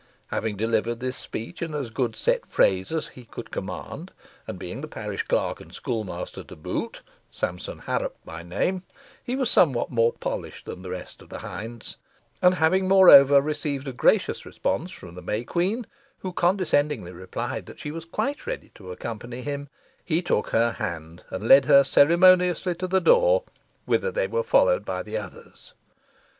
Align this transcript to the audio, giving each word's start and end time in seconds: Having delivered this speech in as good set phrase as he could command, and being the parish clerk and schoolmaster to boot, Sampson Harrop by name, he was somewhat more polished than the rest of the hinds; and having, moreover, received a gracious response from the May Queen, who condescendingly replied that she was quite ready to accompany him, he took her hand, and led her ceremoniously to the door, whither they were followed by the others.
Having 0.29 0.55
delivered 0.57 0.99
this 0.99 1.15
speech 1.15 1.61
in 1.61 1.75
as 1.75 1.91
good 1.91 2.15
set 2.15 2.47
phrase 2.47 2.91
as 2.91 3.09
he 3.09 3.23
could 3.23 3.51
command, 3.51 4.11
and 4.47 4.57
being 4.57 4.81
the 4.81 4.87
parish 4.87 5.21
clerk 5.21 5.61
and 5.61 5.71
schoolmaster 5.71 6.43
to 6.43 6.55
boot, 6.55 7.03
Sampson 7.29 7.77
Harrop 7.77 8.15
by 8.25 8.41
name, 8.41 8.81
he 9.23 9.35
was 9.35 9.51
somewhat 9.51 9.91
more 9.91 10.11
polished 10.13 10.65
than 10.65 10.81
the 10.81 10.89
rest 10.89 11.21
of 11.21 11.29
the 11.29 11.37
hinds; 11.45 11.97
and 12.41 12.55
having, 12.55 12.87
moreover, 12.87 13.41
received 13.41 13.87
a 13.87 13.93
gracious 13.93 14.43
response 14.43 14.89
from 14.91 15.13
the 15.13 15.21
May 15.21 15.43
Queen, 15.43 15.85
who 16.17 16.33
condescendingly 16.33 17.11
replied 17.11 17.67
that 17.67 17.79
she 17.79 17.91
was 17.91 18.03
quite 18.03 18.47
ready 18.47 18.71
to 18.73 18.89
accompany 18.91 19.43
him, 19.43 19.69
he 20.03 20.23
took 20.23 20.49
her 20.49 20.71
hand, 20.71 21.23
and 21.29 21.43
led 21.47 21.65
her 21.65 21.83
ceremoniously 21.83 22.73
to 22.73 22.87
the 22.87 23.01
door, 23.01 23.43
whither 23.85 24.09
they 24.09 24.25
were 24.25 24.41
followed 24.41 24.83
by 24.83 25.03
the 25.03 25.19
others. 25.19 25.75